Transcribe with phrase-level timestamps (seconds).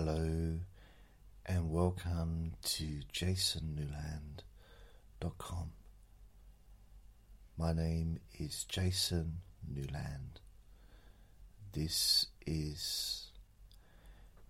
[0.00, 0.54] hello,
[1.44, 5.72] and welcome to jasonnewland.com.
[7.58, 9.38] My name is Jason
[9.68, 10.38] Newland.
[11.72, 13.32] This is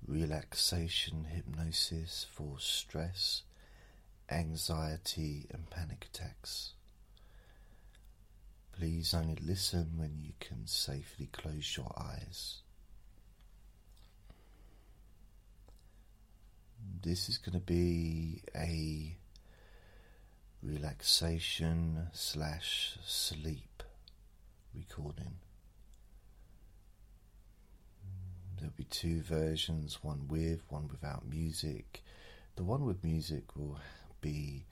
[0.06, 3.44] relaxation hypnosis for stress,
[4.30, 6.74] anxiety, and panic attacks.
[8.72, 12.58] Please only listen when you can safely close your eyes.
[16.80, 19.16] This is going to be a
[20.62, 23.82] relaxation slash sleep
[24.74, 25.34] recording.
[28.56, 32.02] There'll be two versions, one with, one without music.
[32.56, 33.78] The one with music will
[34.20, 34.66] be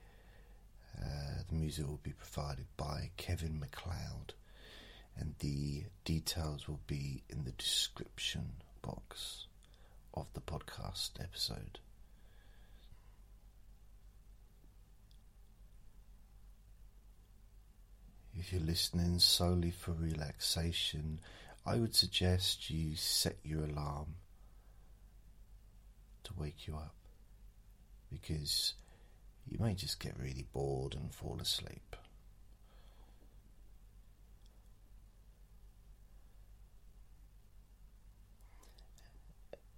[0.96, 4.34] uh, the music will be provided by Kevin MacLeod,
[5.16, 9.46] and the details will be in the description box
[10.14, 11.80] of the podcast episode.
[18.46, 21.18] If you're listening solely for relaxation,
[21.66, 24.14] I would suggest you set your alarm
[26.22, 26.94] to wake you up
[28.08, 28.74] because
[29.48, 31.96] you may just get really bored and fall asleep.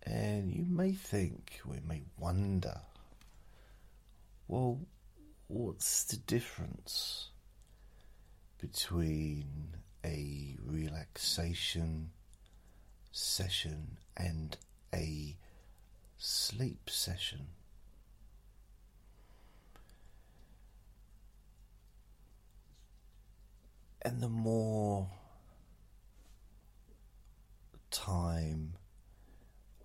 [0.02, 2.82] And you may think, we may wonder,
[4.46, 4.78] well,
[5.46, 7.30] what's the difference
[8.58, 12.10] between a relaxation
[13.12, 14.56] session and
[14.94, 15.36] a
[16.16, 17.48] sleep session?
[24.02, 25.08] And the more
[27.90, 28.74] time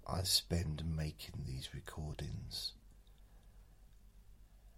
[0.08, 2.74] I spend making these recordings,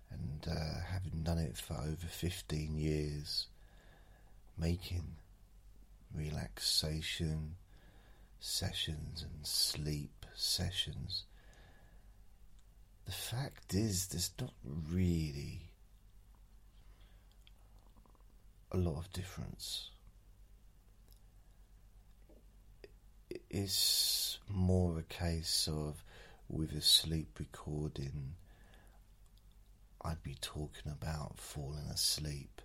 [0.09, 3.47] and uh, having done it for over 15 years,
[4.57, 5.15] making
[6.13, 7.55] relaxation
[8.39, 11.23] sessions and sleep sessions,
[13.05, 14.53] the fact is, there's not
[14.91, 15.69] really
[18.71, 19.91] a lot of difference.
[23.49, 26.03] It's more a case of
[26.49, 28.35] with a sleep recording,
[30.03, 32.61] I'd be talking about falling asleep.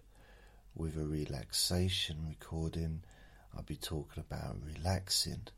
[0.75, 3.03] With a relaxation recording,
[3.57, 5.49] I'd be talking about relaxing.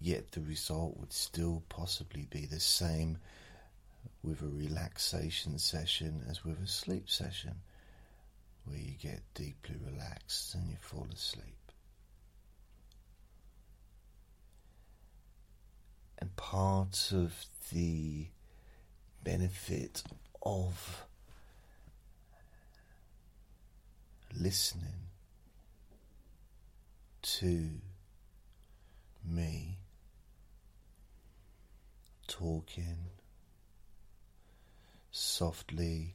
[0.00, 3.18] Yet the result would still possibly be the same
[4.22, 7.56] with a relaxation session as with a sleep session,
[8.64, 11.44] where you get deeply relaxed and you fall asleep.
[16.18, 17.34] And part of
[17.72, 18.28] the
[19.22, 20.02] benefit
[20.42, 21.04] of
[24.38, 25.08] listening
[27.22, 27.68] to
[29.24, 29.78] me
[32.26, 32.96] talking
[35.10, 36.14] softly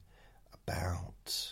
[0.53, 1.52] about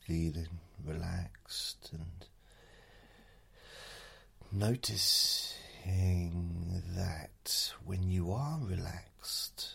[0.00, 2.26] feeling relaxed and
[4.52, 5.54] noticing
[6.96, 9.74] that when you are relaxed,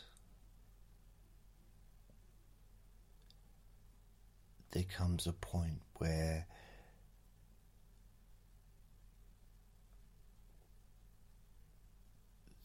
[4.72, 6.48] there comes a point where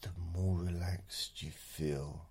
[0.01, 2.27] the more relaxed you feel,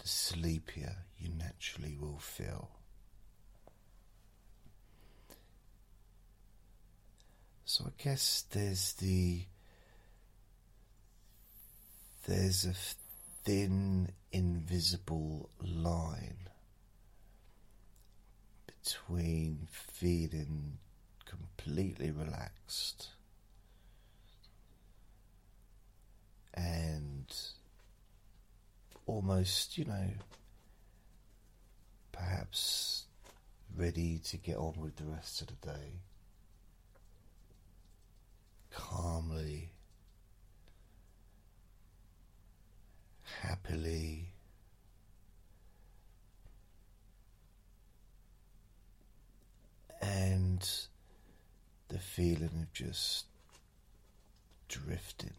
[0.00, 2.70] the sleepier you naturally will feel.
[7.64, 9.46] So I guess there's the
[12.26, 12.74] there's a
[13.44, 16.48] thin invisible line
[18.66, 20.78] between feeling
[21.26, 23.08] completely relaxed
[26.54, 27.34] and
[29.06, 30.08] almost, you know,
[32.12, 33.04] perhaps
[33.76, 36.00] ready to get on with the rest of the day
[38.70, 39.70] calmly,
[43.44, 44.28] happily.
[50.00, 50.68] And
[51.88, 53.26] the feeling of just
[54.68, 55.32] drifting.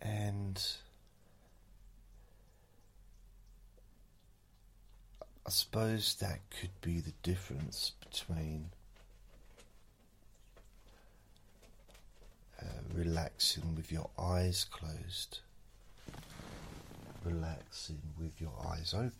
[0.00, 0.62] And
[5.46, 8.70] I suppose that could be the difference between
[12.64, 15.40] Uh, relaxing with your eyes closed,
[17.22, 19.12] relaxing with your eyes open.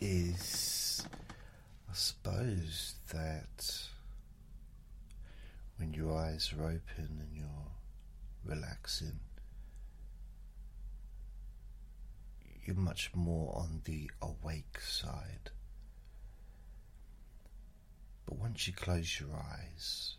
[0.00, 1.06] Is
[1.88, 3.86] I suppose that
[5.76, 7.46] when your eyes are open and you're
[8.44, 9.20] relaxing,
[12.64, 15.50] you're much more on the awake side.
[18.26, 20.14] But once you close your eyes,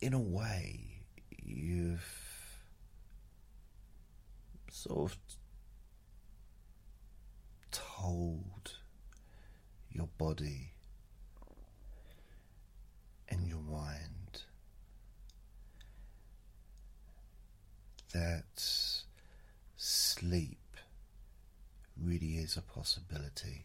[0.00, 1.02] in a way,
[1.42, 2.04] you've
[4.70, 5.18] sort of
[7.70, 8.74] told
[9.90, 10.72] your body
[13.28, 14.42] and your mind
[18.12, 18.62] that
[19.76, 20.58] sleep
[22.00, 23.62] really is a possibility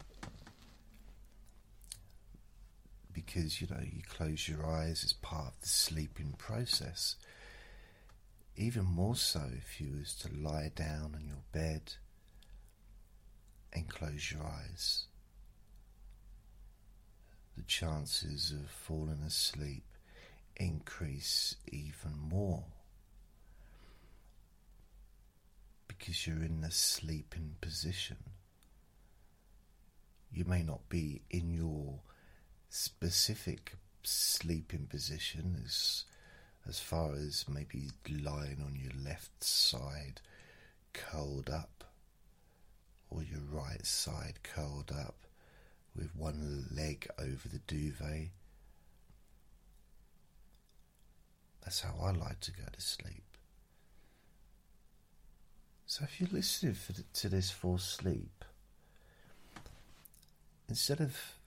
[3.25, 7.15] because you know you close your eyes as part of the sleeping process.
[8.55, 11.93] Even more so if you was to lie down on your bed
[13.73, 15.05] and close your eyes.
[17.57, 19.83] The chances of falling asleep
[20.55, 22.63] increase even more.
[25.87, 28.17] Because you're in the sleeping position.
[30.31, 31.99] You may not be in your
[32.69, 33.73] specific
[34.03, 36.05] sleeping position as
[36.67, 40.21] as far as maybe lying on your left side
[40.93, 41.83] curled up
[43.09, 45.25] or your right side curled up
[45.95, 48.29] with one leg over the duvet.
[51.63, 53.23] That's how I like to go to sleep.
[55.87, 56.75] So if you're listening
[57.13, 58.45] to this for sleep,
[60.67, 61.38] instead of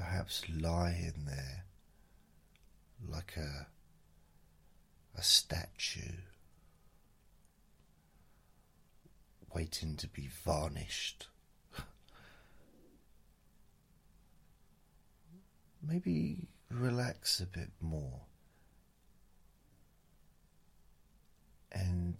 [0.00, 1.64] perhaps lying there
[3.06, 3.66] like a
[5.18, 6.16] a statue
[9.54, 11.26] waiting to be varnished.
[15.86, 18.22] Maybe relax a bit more
[21.70, 22.16] and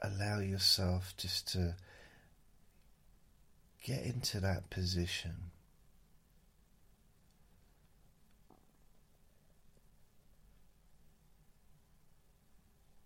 [0.00, 1.74] allow yourself just to
[3.84, 5.50] get into that position.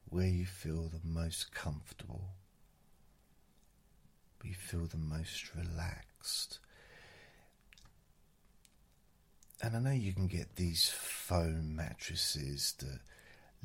[0.08, 2.30] Where you feel the most comfortable,
[4.40, 6.60] where you feel the most relaxed.
[9.60, 13.00] And I know you can get these foam mattresses that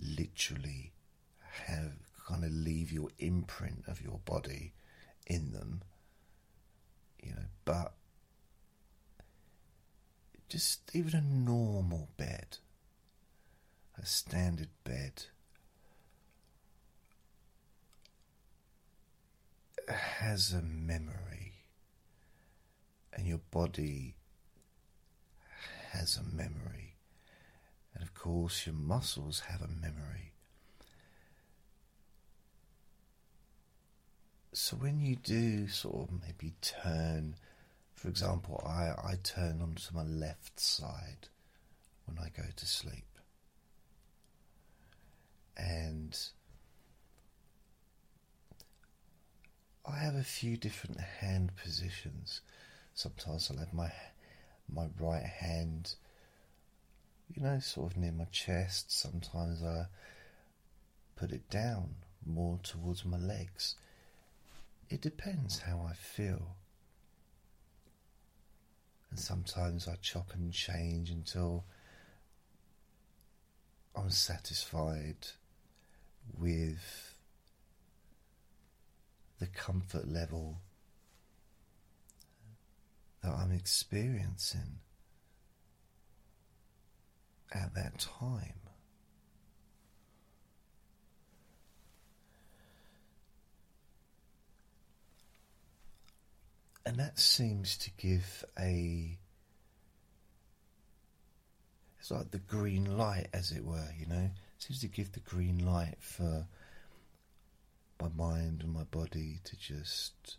[0.02, 0.92] literally
[1.68, 1.94] have
[2.28, 4.74] kind of leave your imprint of your body
[5.28, 5.84] in them,
[7.24, 7.94] you know, but
[10.50, 12.58] just even a normal bed,
[14.02, 15.24] a standard bed,
[19.88, 21.54] has a memory,
[23.14, 24.16] and your body
[25.92, 26.96] has a memory.
[27.94, 30.33] And of course, your muscles have a memory.
[34.56, 37.36] So when you do sort of maybe turn,
[37.96, 41.28] for example, I, I turn onto my left side
[42.06, 43.18] when I go to sleep.
[45.58, 46.16] And
[49.86, 52.42] I have a few different hand positions.
[52.94, 53.92] Sometimes I'll have my
[54.72, 55.96] my right hand,
[57.34, 58.92] you know, sort of near my chest.
[58.92, 59.88] Sometimes I
[61.16, 63.76] put it down more towards my legs.
[64.94, 66.56] It depends how I feel.
[69.10, 71.66] And sometimes I chop and change until
[73.96, 75.30] I'm satisfied
[76.38, 77.16] with
[79.40, 80.60] the comfort level
[83.24, 84.78] that I'm experiencing
[87.52, 88.63] at that time.
[96.86, 99.18] And that seems to give a.
[102.00, 104.26] It's like the green light, as it were, you know?
[104.26, 106.46] It seems to give the green light for
[108.02, 110.36] my mind and my body to just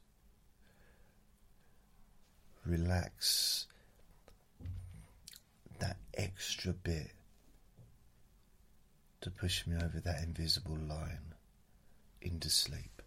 [2.66, 3.66] relax
[5.78, 7.10] that extra bit
[9.22, 11.34] to push me over that invisible line
[12.20, 13.02] into sleep.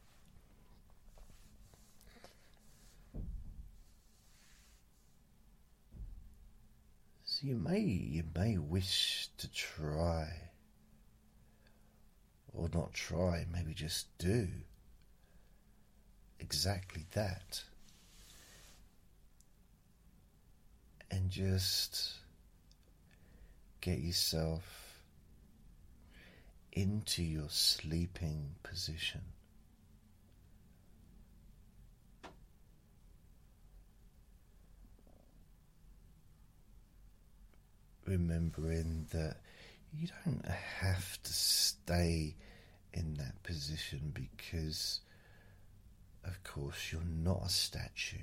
[7.41, 10.27] You may you may wish to try
[12.53, 14.48] or not try, maybe just do
[16.39, 17.63] exactly that.
[21.12, 22.13] And just
[23.82, 25.00] get yourself
[26.74, 29.22] into your sleeping position.
[38.08, 39.38] Remembering that
[39.94, 42.36] you don't have to stay
[42.94, 45.02] in that position because,
[46.24, 48.18] of course, you're not a statue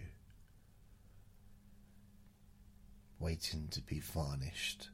[3.18, 4.88] waiting to be varnished.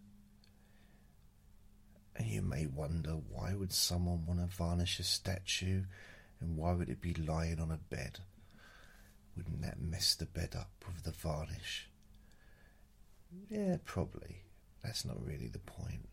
[2.16, 5.84] And you may wonder why would someone want to varnish a statue
[6.40, 8.18] and why would it be lying on a bed?
[9.36, 11.88] Wouldn't that mess the bed up with the varnish?
[13.48, 14.42] Yeah, probably.
[14.82, 16.08] That's not really the point.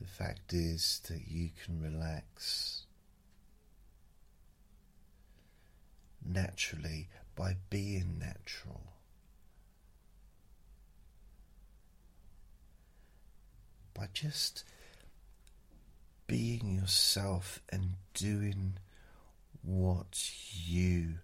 [0.00, 2.86] The fact is that you can relax
[6.24, 8.82] naturally by being natural.
[13.92, 14.64] By just
[16.26, 18.74] being yourself and doing
[19.62, 21.16] what you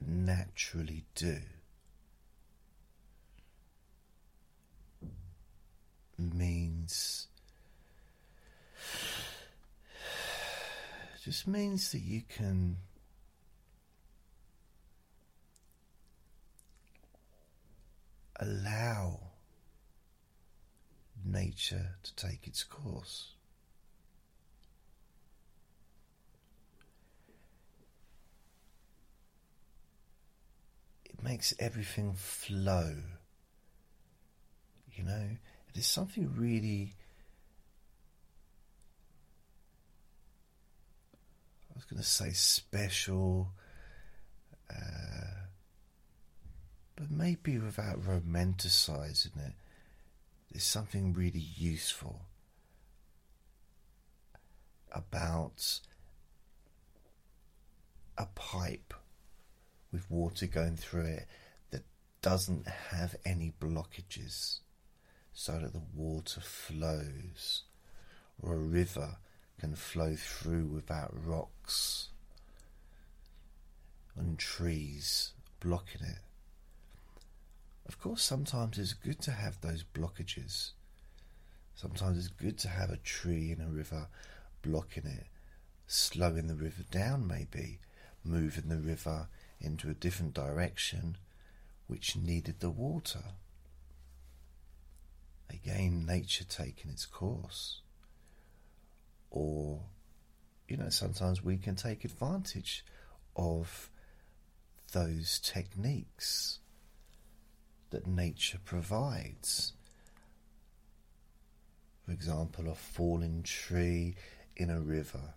[0.00, 1.38] naturally do.
[6.18, 7.28] Means
[11.28, 12.78] just means that you can
[18.40, 19.20] allow
[21.22, 23.32] nature to take its course.
[31.04, 32.94] It makes everything flow.
[34.94, 35.28] You know,
[35.74, 36.94] there's something really.
[41.70, 43.48] I was going to say special,
[44.70, 45.44] uh,
[46.96, 49.52] but maybe without romanticizing it,
[50.50, 52.22] there's something really useful
[54.90, 55.80] about
[58.16, 58.94] a pipe
[59.92, 61.26] with water going through it
[61.70, 61.82] that
[62.22, 64.58] doesn't have any blockages
[65.38, 67.62] so that the water flows,
[68.42, 69.18] or a river
[69.60, 72.08] can flow through without rocks
[74.16, 75.30] and trees
[75.60, 76.18] blocking it.
[77.86, 80.70] Of course, sometimes it's good to have those blockages.
[81.76, 84.08] Sometimes it's good to have a tree in a river
[84.60, 85.28] blocking it,
[85.86, 87.78] slowing the river down, maybe,
[88.24, 89.28] moving the river
[89.60, 91.16] into a different direction
[91.86, 93.22] which needed the water.
[95.64, 97.82] Again, nature taking its course.
[99.30, 99.80] Or,
[100.68, 102.84] you know, sometimes we can take advantage
[103.36, 103.90] of
[104.92, 106.58] those techniques
[107.90, 109.72] that nature provides.
[112.04, 114.16] For example, a fallen tree
[114.56, 115.34] in a river.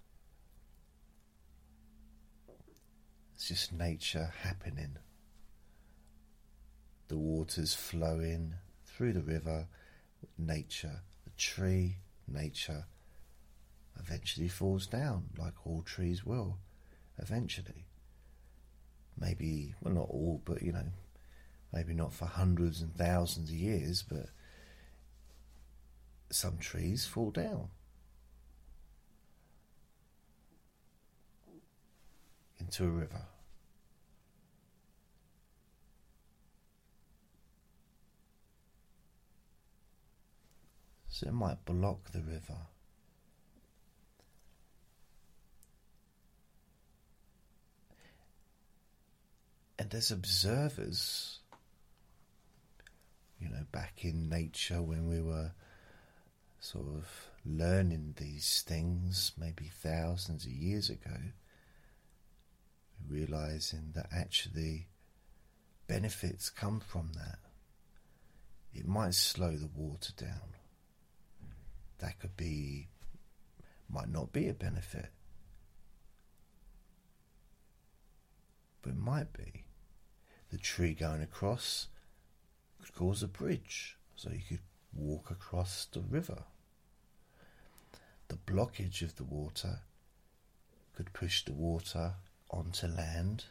[3.35, 4.97] It's just nature happening.
[7.07, 8.53] The water's flowing
[8.85, 9.67] through the river
[10.37, 11.97] nature, the tree,
[12.27, 12.85] nature,
[13.99, 16.57] eventually falls down, like all trees will,
[17.17, 17.85] eventually.
[19.19, 20.87] Maybe, well, not all, but you know,
[21.73, 24.27] maybe not for hundreds and thousands of years, but
[26.29, 27.69] some trees fall down.
[32.59, 33.21] Into a river.
[41.21, 42.57] So it might block the river.
[49.77, 51.39] And as observers,
[53.39, 55.51] you know, back in nature when we were
[56.59, 57.07] sort of
[57.45, 61.17] learning these things maybe thousands of years ago,
[63.07, 64.87] realizing that actually
[65.85, 67.37] benefits come from that.
[68.73, 70.60] It might slow the water down
[72.01, 72.87] that could be,
[73.89, 75.09] might not be a benefit,
[78.81, 79.63] but it might be.
[80.49, 81.87] The tree going across
[82.81, 84.59] could cause a bridge so you could
[84.93, 86.43] walk across the river.
[88.27, 89.81] The blockage of the water
[90.95, 92.15] could push the water
[92.49, 93.45] onto land.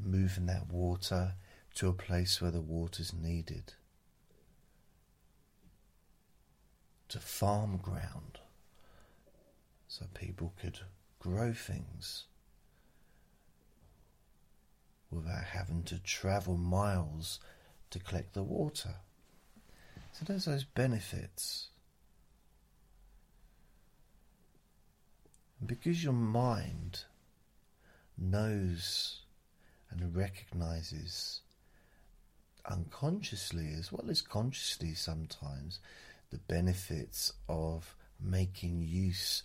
[0.00, 1.34] Moving that water
[1.74, 3.74] to a place where the water is needed.
[7.08, 8.38] To farm ground
[9.86, 10.78] so people could
[11.18, 12.24] grow things
[15.10, 17.38] without having to travel miles
[17.90, 18.94] to collect the water.
[20.12, 21.68] So there's those benefits.
[25.64, 27.04] Because your mind
[28.16, 29.20] knows
[29.90, 31.40] and recognizes
[32.68, 35.80] unconsciously as well as consciously sometimes
[36.30, 39.42] the benefits of making use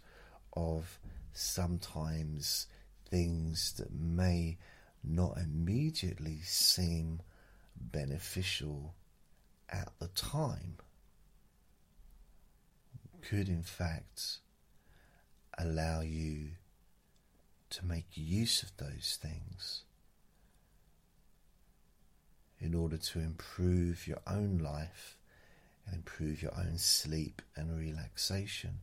[0.54, 1.00] of
[1.34, 2.68] sometimes
[3.10, 4.58] things that may
[5.04, 7.22] not immediately seem
[7.76, 8.94] beneficial
[9.70, 10.78] at the time
[13.22, 14.40] could in fact
[15.58, 16.50] allow you
[17.70, 19.84] to make use of those things
[22.60, 25.18] in order to improve your own life
[25.86, 28.80] and improve your own sleep and relaxation.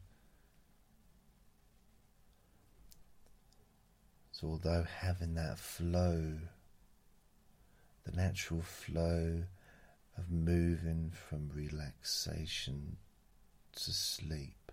[4.32, 6.38] So, although having that flow,
[8.04, 9.44] the natural flow
[10.16, 12.96] of moving from relaxation
[13.72, 14.72] to sleep,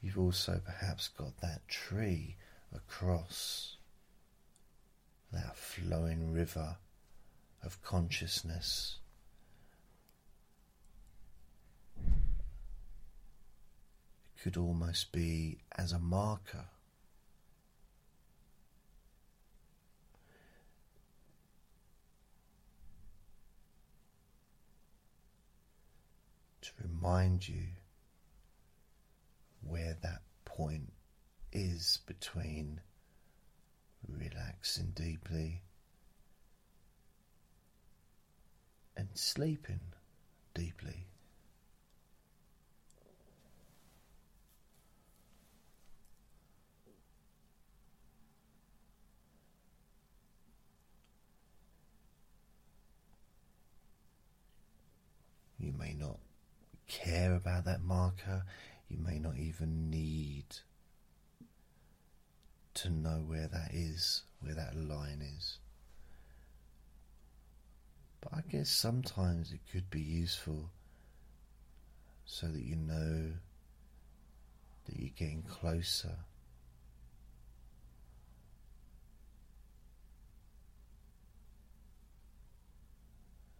[0.00, 2.36] you've also perhaps got that tree
[2.74, 3.76] across
[5.32, 6.76] that flowing river
[7.62, 9.00] of consciousness
[14.40, 16.64] It could almost be as a marker.
[26.62, 27.64] To remind you
[29.62, 30.90] where that point
[31.52, 32.80] is between
[34.08, 35.62] relaxing deeply
[38.96, 39.80] and sleeping
[40.54, 41.06] deeply.
[55.58, 56.18] You may not
[56.88, 58.44] care about that marker,
[58.88, 60.46] you may not even need
[62.74, 65.58] to know where that is, where that line is.
[68.20, 70.70] But I guess sometimes it could be useful
[72.24, 73.32] so that you know
[74.86, 76.16] that you're getting closer.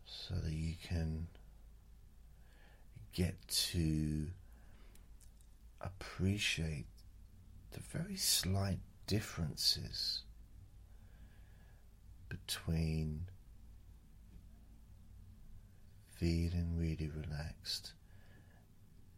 [0.05, 1.27] So that you can
[3.13, 4.29] get to
[5.81, 6.87] appreciate
[7.73, 8.79] the very slight
[9.11, 10.23] differences
[12.29, 13.23] between
[16.15, 17.95] feeling really relaxed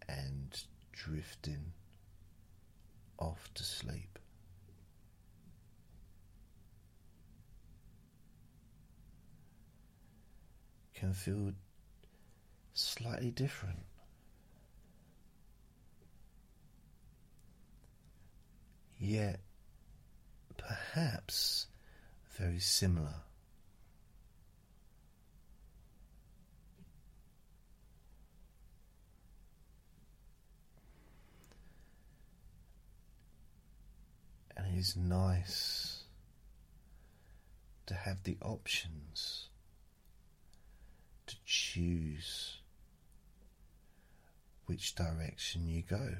[0.08, 1.74] and drifting
[3.18, 4.18] off to sleep.
[10.94, 11.52] Can feel
[12.72, 13.84] slightly different.
[18.98, 19.40] Yet,
[20.56, 21.66] perhaps
[22.38, 23.14] very similar.
[34.56, 36.04] And it is nice
[37.86, 39.48] to have the options
[41.26, 42.58] to choose
[44.66, 46.14] which direction you go.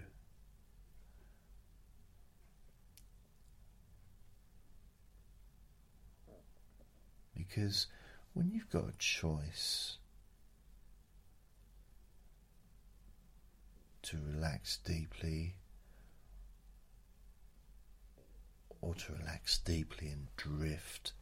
[7.37, 7.87] Because
[8.35, 9.99] when you've got a choice
[14.03, 15.55] to relax deeply
[18.81, 21.13] or to relax deeply and drift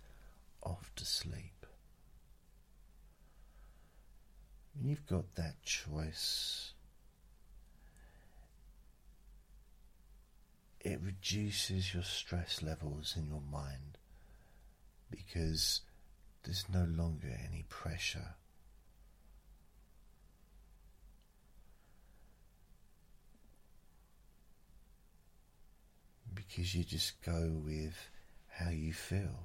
[0.62, 1.66] off to sleep,
[4.74, 6.72] when you've got that choice,
[10.80, 13.98] it reduces your stress levels in your mind
[15.10, 15.82] because
[16.42, 18.34] there's no longer any pressure.
[26.50, 27.94] because you just go with
[28.48, 29.38] how you feel.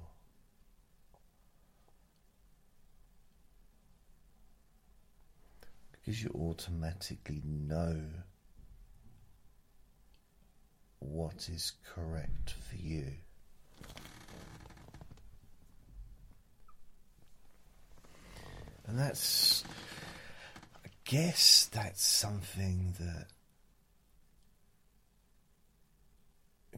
[5.92, 8.02] Because you automatically know
[10.98, 13.12] what is correct for you.
[18.86, 19.64] And that's,
[20.84, 23.26] I guess, that's something that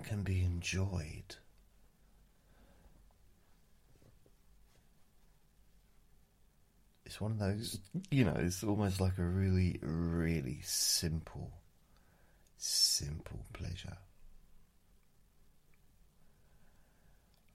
[0.05, 1.37] can be enjoyed.
[7.05, 7.79] It's one of those,
[8.11, 11.51] you know, it's almost like a really, really simple,
[12.59, 13.97] simple pleasure.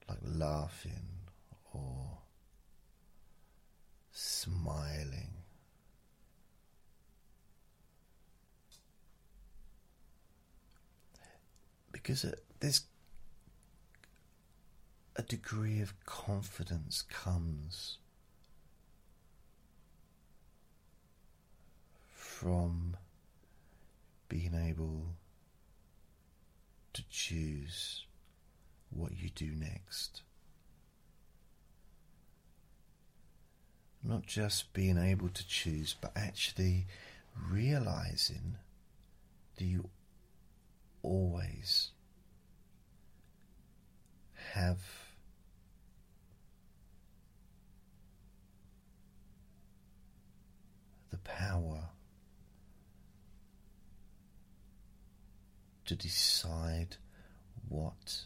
[0.09, 1.22] Like laughing
[4.13, 5.31] smiling.
[11.91, 12.25] Because
[12.59, 12.81] there's
[15.15, 17.97] a degree of confidence comes
[22.11, 22.97] from
[24.29, 25.15] being able
[26.93, 28.05] to choose
[28.89, 30.21] what you do next.
[34.03, 36.87] Not just being able to choose, but actually
[37.49, 38.57] realizing
[39.57, 39.89] that you
[41.01, 41.91] always
[44.53, 44.79] have
[51.09, 51.89] the power
[55.85, 56.97] to decide
[57.69, 58.25] what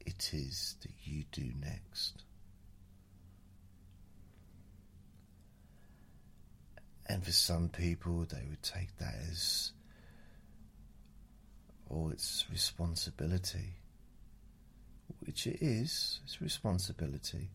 [0.00, 2.22] it is that you do next.
[7.08, 9.72] And for some people, they would take that as,
[11.90, 13.76] oh, it's responsibility,
[15.20, 17.48] which it is, it's responsibility.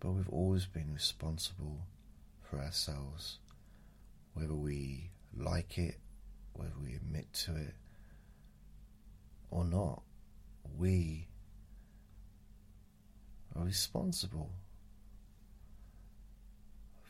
[0.00, 1.86] But we've always been responsible
[2.42, 3.38] for ourselves,
[4.34, 5.98] whether we like it,
[6.52, 7.74] whether we admit to it
[9.50, 10.02] or not.
[10.76, 11.28] We
[13.54, 14.50] are responsible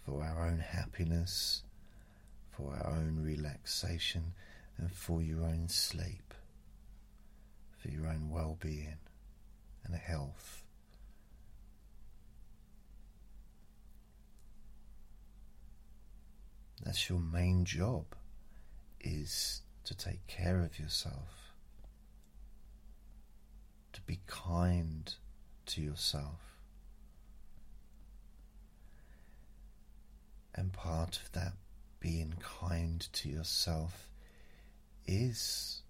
[0.06, 1.64] for our own happiness,
[2.52, 4.32] for our own relaxation,
[4.78, 6.32] and for your own sleep,
[7.76, 8.98] for your own well being
[9.84, 10.62] and health.
[16.84, 18.04] That's your main job
[19.00, 21.52] is to take care of yourself,
[23.92, 25.12] to be kind
[25.66, 26.55] to yourself.
[30.56, 31.52] And part of that
[32.00, 34.08] being kind to yourself
[35.06, 35.82] is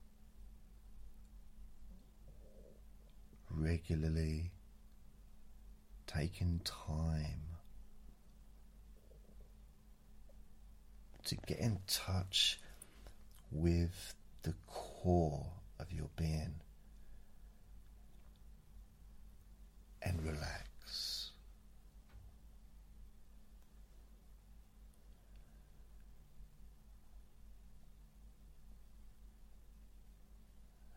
[3.50, 4.50] regularly
[6.06, 7.42] taking time
[11.24, 12.60] to get in touch
[13.50, 15.46] with the core
[15.78, 16.54] of your being
[20.02, 20.65] and relax.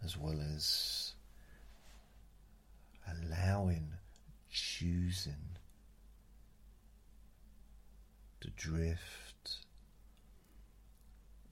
[0.10, 1.14] As well as
[3.08, 3.92] allowing,
[4.50, 5.60] choosing
[8.42, 9.58] to drift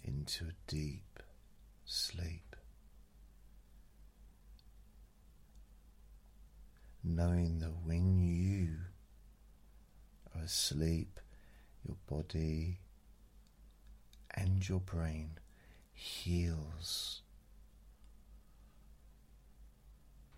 [0.04, 1.20] into a deep
[1.86, 2.56] sleep.
[7.04, 8.70] Knowing that when you
[10.34, 11.20] are asleep,
[11.88, 12.80] your body
[14.34, 15.38] and your brain
[15.94, 17.22] heals.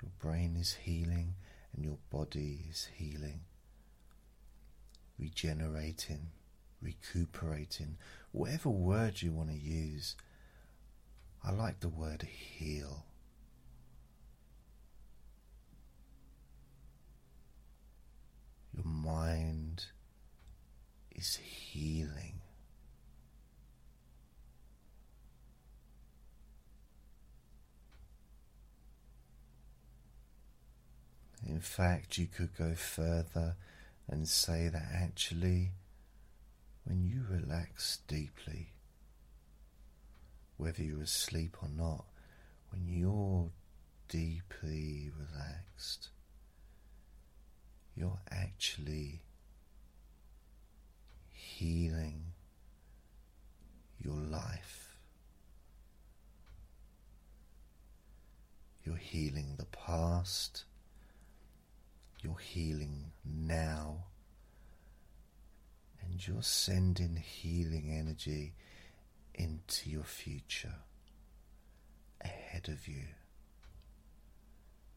[0.02, 1.36] Your brain is healing
[1.76, 3.42] and your body is healing,
[5.18, 6.32] regenerating,
[6.82, 7.98] recuperating,
[8.32, 10.16] whatever word you want to use.
[11.44, 13.06] I like the word heal.
[18.76, 19.86] Your mind
[21.12, 22.39] is healing.
[31.46, 33.56] In fact, you could go further
[34.08, 35.72] and say that actually,
[36.84, 38.74] when you relax deeply,
[40.58, 42.06] whether you're asleep or not,
[42.72, 43.50] when you're
[44.08, 46.10] deeply relaxed,
[47.96, 49.22] you're actually
[51.32, 52.34] healing
[54.04, 54.98] your life.
[58.84, 60.64] You're healing the past,
[62.22, 64.06] you're healing now,
[66.02, 68.54] and you're sending healing energy
[69.34, 70.76] into your future
[72.22, 73.06] ahead of you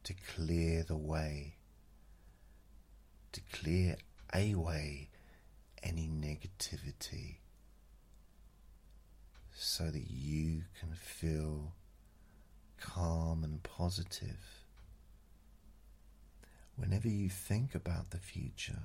[0.04, 1.56] to clear the way,
[3.30, 3.96] to clear
[4.34, 5.08] away
[5.82, 7.36] any negativity
[9.54, 11.74] so that you can feel
[12.80, 14.61] calm and positive.
[16.76, 18.82] Whenever you think about the future,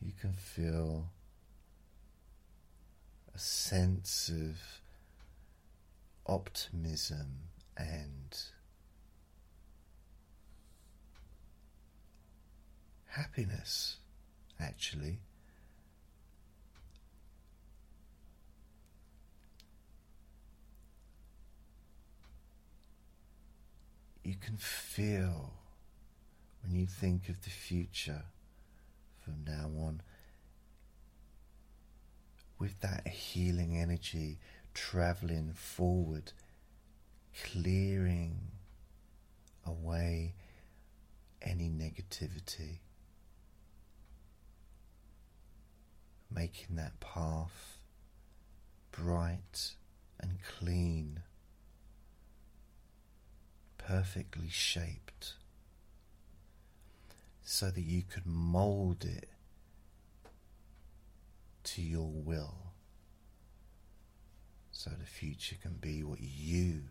[0.00, 1.10] you can feel
[3.34, 4.80] a sense of
[6.26, 8.36] optimism and
[13.08, 13.96] happiness,
[14.60, 15.18] actually.
[24.24, 25.52] You can feel
[26.62, 28.24] when you think of the future
[29.22, 30.00] from now on
[32.58, 34.38] with that healing energy
[34.72, 36.32] traveling forward,
[37.44, 38.38] clearing
[39.66, 40.34] away
[41.42, 42.78] any negativity,
[46.34, 47.78] making that path
[48.90, 49.72] bright
[50.18, 51.20] and clean,
[53.86, 55.34] perfectly shaped,
[57.42, 59.28] so that you could mold it
[61.64, 62.56] to your will
[64.70, 66.82] so the future can be what you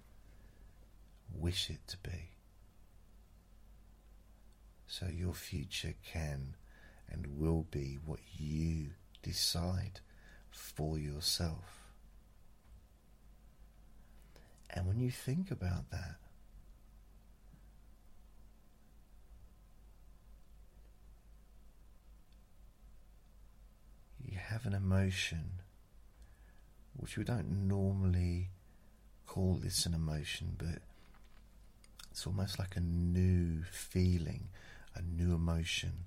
[1.31, 2.29] wish it to be.
[4.87, 6.55] So your future can
[7.11, 9.99] and will be what you decide
[10.49, 11.81] for yourself.
[14.69, 16.15] And when you think about that,
[24.25, 25.59] you have an emotion
[26.95, 28.49] which we don't normally
[29.25, 30.79] call this an emotion, but
[32.11, 34.49] it's almost like a new feeling,
[34.95, 36.05] a new emotion.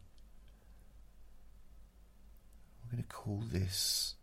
[2.84, 4.14] We're going to call this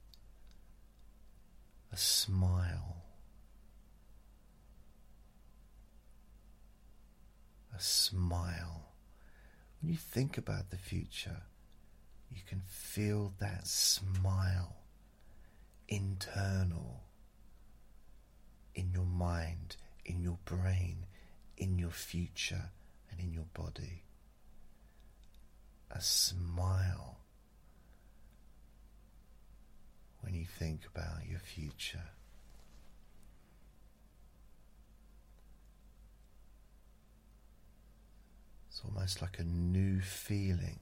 [1.92, 3.04] a smile.
[7.76, 8.94] A smile.
[9.82, 11.42] When you think about the future,
[12.34, 14.76] you can feel that smile
[15.88, 17.04] internal
[18.76, 21.06] in your mind, in your brain,
[21.58, 22.72] in your future,
[23.12, 24.02] and in your body.
[25.92, 27.18] A smile
[30.22, 32.10] when you think about your future.
[38.70, 40.80] It's almost like a new feeling,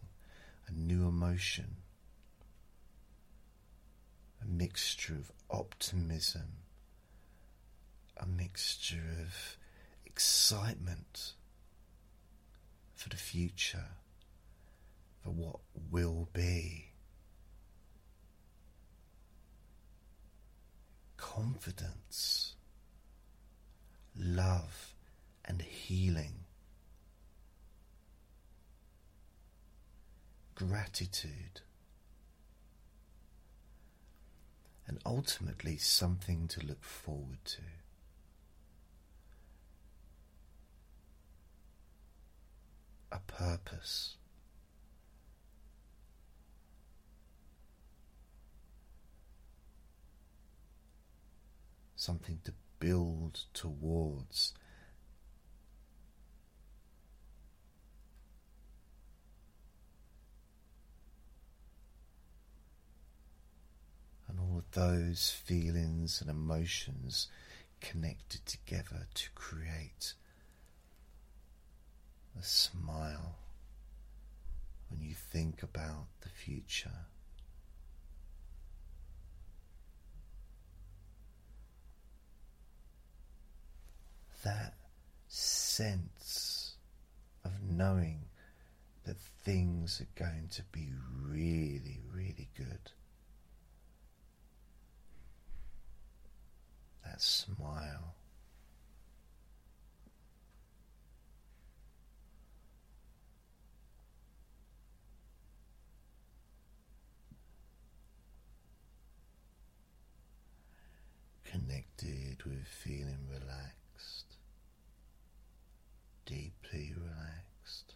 [0.73, 1.75] a new emotion
[4.41, 6.47] a mixture of optimism,
[8.17, 9.57] a mixture of
[10.05, 11.33] excitement
[12.95, 13.85] for the future,
[15.23, 15.59] for what
[15.91, 16.87] will be.
[21.17, 22.55] Confidence,
[24.17, 24.95] love,
[25.45, 26.40] and healing.
[30.69, 31.61] Gratitude
[34.87, 37.61] and ultimately something to look forward to.
[43.11, 44.17] A purpose.
[51.95, 54.53] Something to build towards
[64.71, 67.27] those feelings and emotions
[67.81, 70.13] connected together to create
[72.39, 73.35] a smile
[74.89, 77.05] when you think about the future.
[84.43, 84.73] That
[85.27, 86.75] sense
[87.43, 88.21] of knowing
[89.05, 90.89] that things are going to be
[91.27, 92.91] really, really good.
[97.03, 98.15] That smile.
[111.51, 114.37] connected with feeling relaxed,
[116.25, 117.95] deeply relaxed.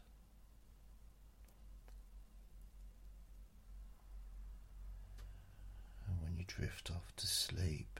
[6.07, 7.99] And when you drift off to sleep,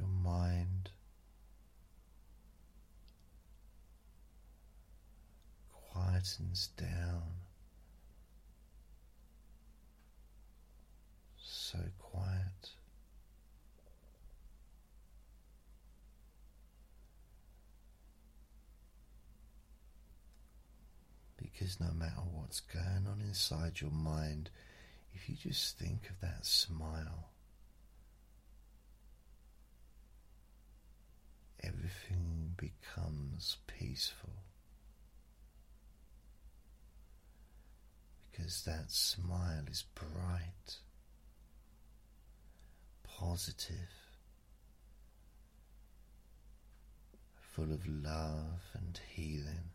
[0.00, 0.90] your mind
[5.94, 7.22] quietens down
[11.36, 12.70] so quiet.
[21.36, 24.50] Because no matter what's going on inside your mind,
[25.12, 27.29] if you just think of that smile,
[31.62, 34.30] everything becomes peaceful.
[38.30, 40.76] Because that smile is bright,
[43.02, 43.74] positive,
[47.40, 49.70] full of love and healing.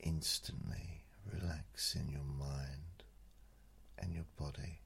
[0.00, 0.93] Instantly
[1.40, 3.02] relaxing your mind
[3.98, 4.80] and your body.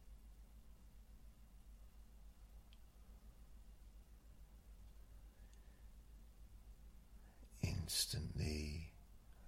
[7.63, 8.93] Instantly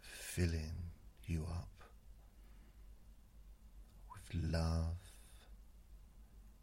[0.00, 0.90] filling
[1.24, 1.82] you up
[4.12, 4.96] with love,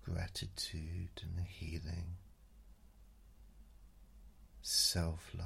[0.03, 2.17] gratitude, and healing,
[4.61, 5.45] self love,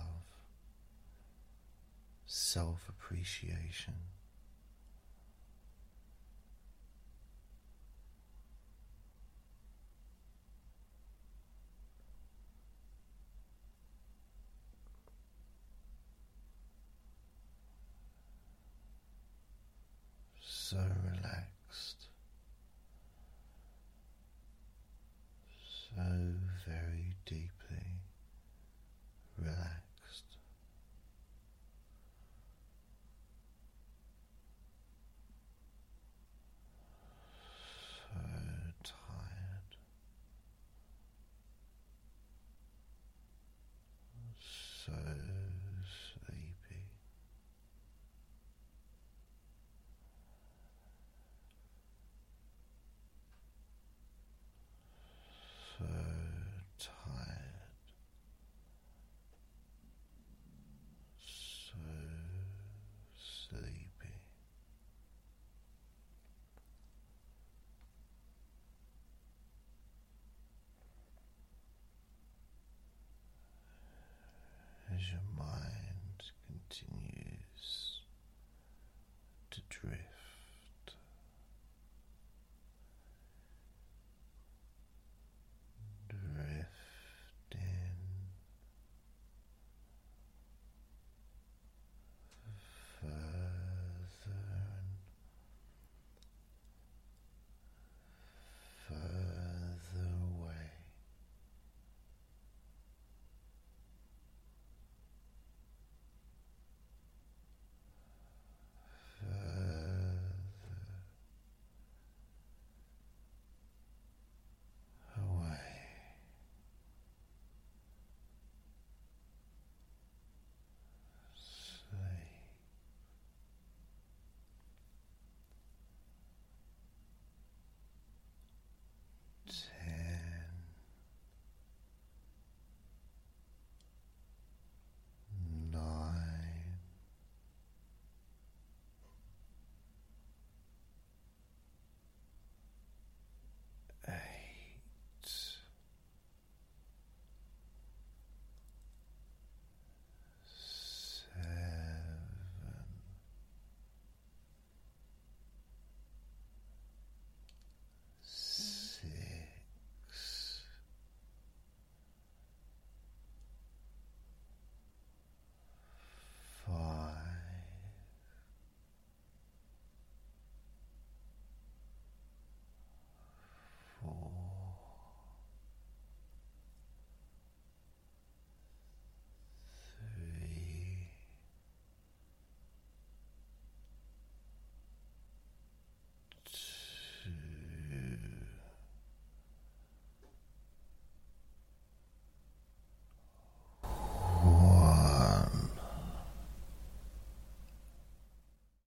[2.25, 3.93] self appreciation.